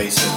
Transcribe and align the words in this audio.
basis. 0.00 0.29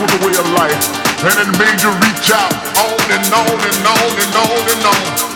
Was 0.00 0.10
a 0.14 0.26
way 0.26 0.34
of 0.38 0.46
life, 0.54 0.78
and 1.26 1.34
it 1.42 1.50
made 1.58 1.82
you 1.82 1.90
reach 2.06 2.30
out 2.30 2.54
on 2.78 2.98
and 3.10 3.26
on 3.34 3.58
and 3.68 3.82
on 3.86 4.14
and 4.22 4.34
on 4.36 4.64
and 4.70 4.86
on. 4.86 5.27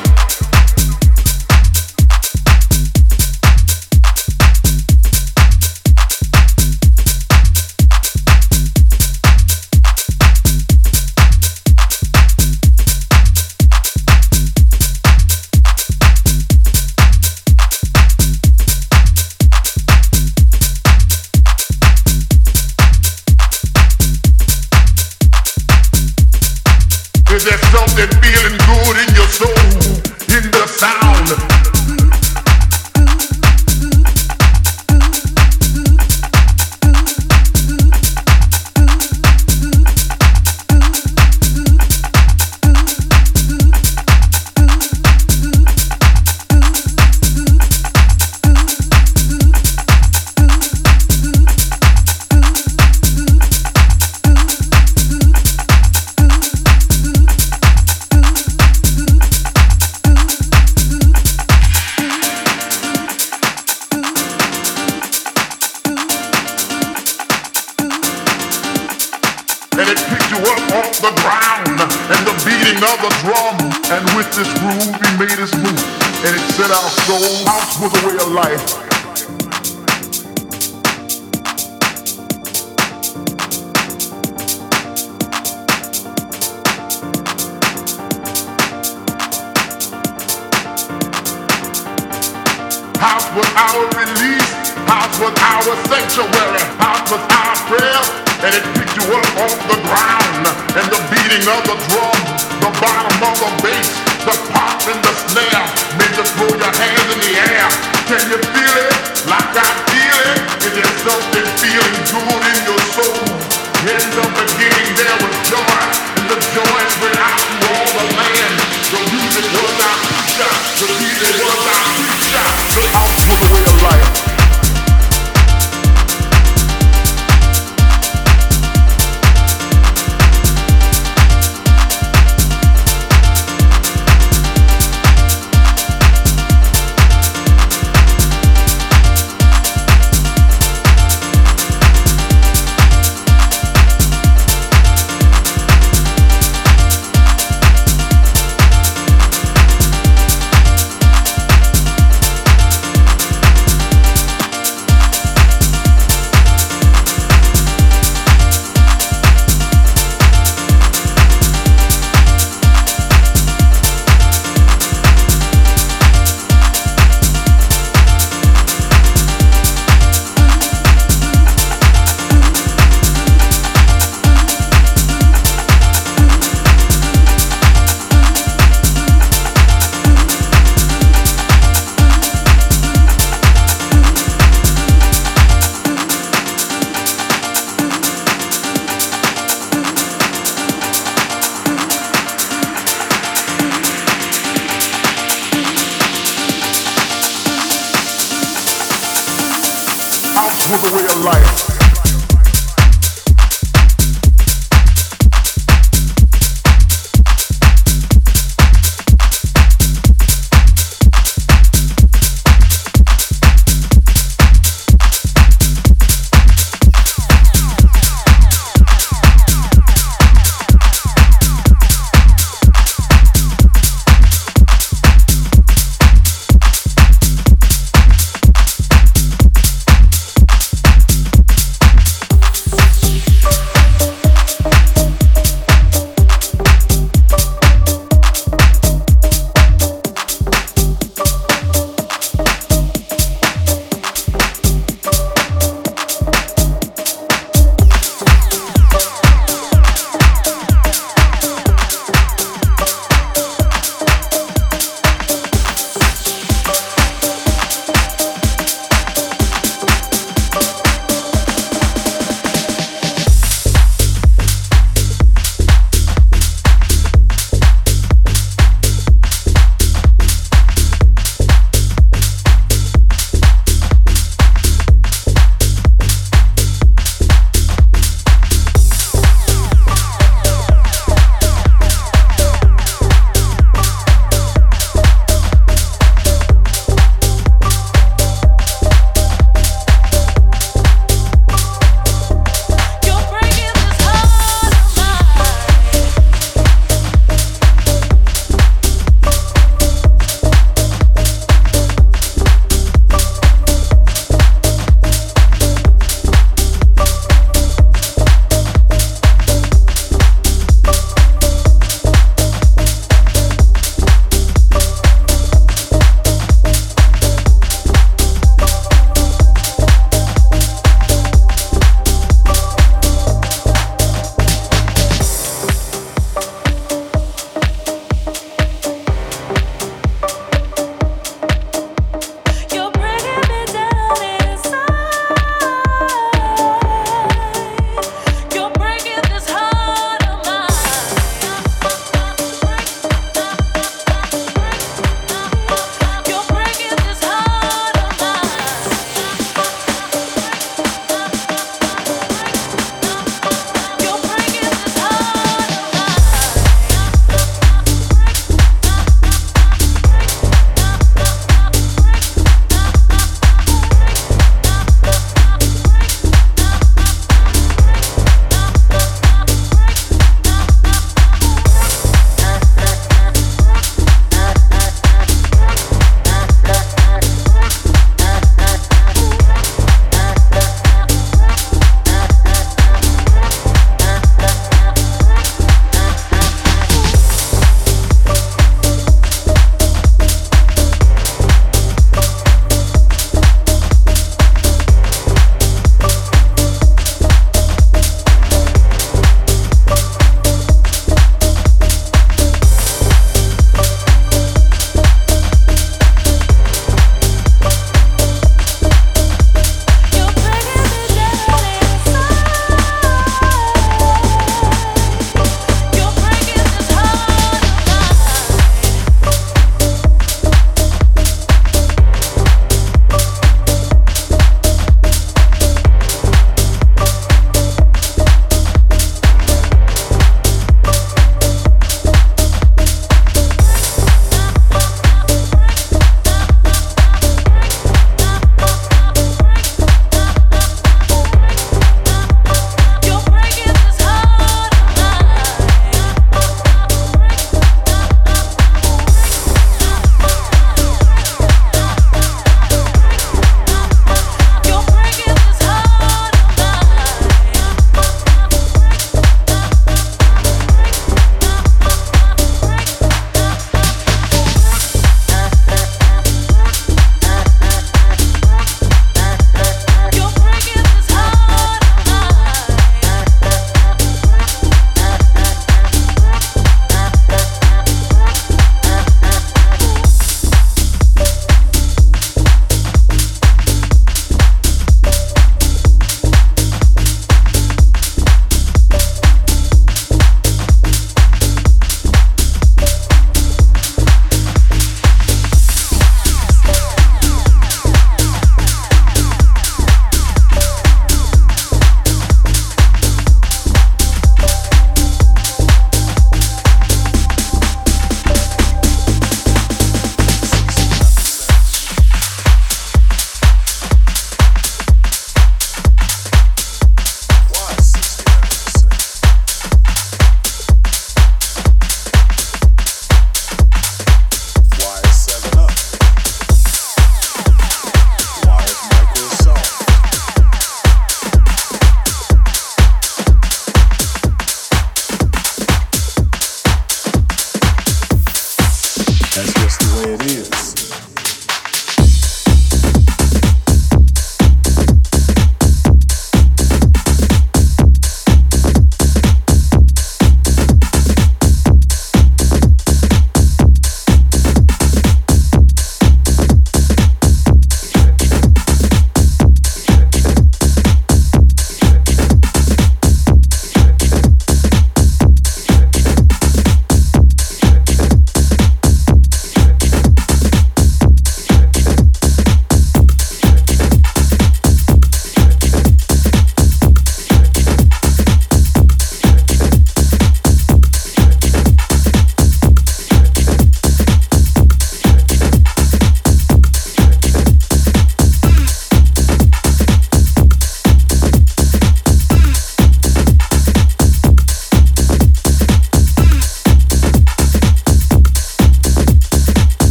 prayer 97.73 98.05
and 98.45 98.53
it 98.53 98.65
picked 98.77 98.97
you 99.01 99.07
up 99.17 99.29
off 99.41 99.57
the 99.65 99.79
ground. 99.89 100.45
And 100.77 100.87
the 100.93 101.01
beating 101.09 101.47
of 101.49 101.63
the 101.65 101.77
drum, 101.89 102.21
the 102.61 102.71
bottom 102.81 103.17
of 103.25 103.37
the 103.41 103.51
bass, 103.65 103.89
the 104.29 104.37
pop 104.53 104.81
and 104.93 105.01
the 105.01 105.15
snare 105.17 105.67
made 105.97 106.15
you 106.17 106.27
throw 106.37 106.53
your 106.53 106.75
hands 106.77 107.09
in 107.17 107.19
the 107.25 107.33
air. 107.49 107.69
Can 108.09 108.23
you 108.29 108.39
feel 108.53 108.77
it 108.89 108.97
like 109.25 109.53
I 109.57 109.69
feel 109.89 110.19
it? 110.33 110.41
It 110.69 110.75
is 110.85 110.93
so 111.01 111.32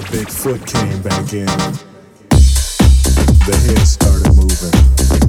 that 0.00 0.12
big 0.12 0.28
foot 0.28 0.64
came 0.66 1.02
back 1.02 1.32
in. 1.32 1.46
The 3.46 3.56
head 3.66 3.86
started 3.86 4.36
moving. 4.36 5.27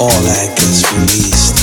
all 0.00 0.08
that 0.22 0.56
gets 0.56 0.92
released. 0.92 1.57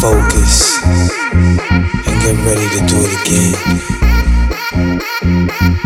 Focus 0.00 0.82
and 0.84 2.20
get 2.20 2.36
ready 2.44 2.68
to 2.68 2.86
do 2.86 2.96
it 3.06 3.12
again. 5.72 5.85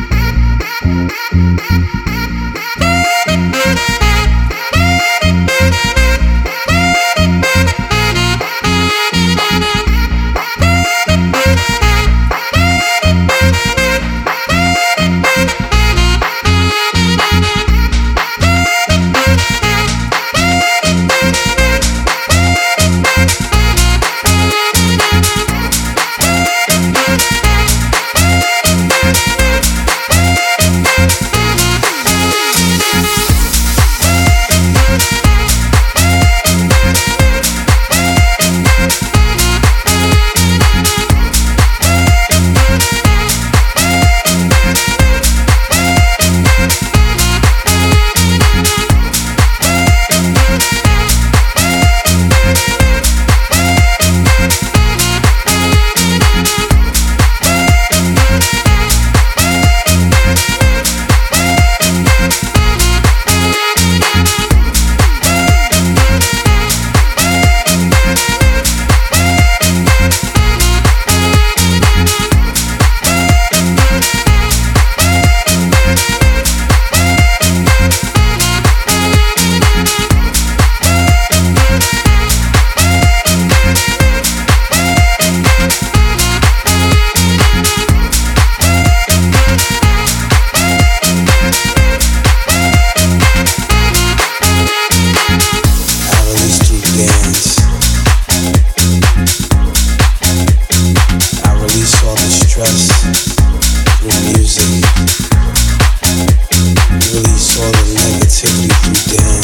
Release 107.10 107.58
all 107.58 107.72
the 107.72 107.84
negativity 107.96 108.70
through 108.70 109.16
dance. 109.16 109.39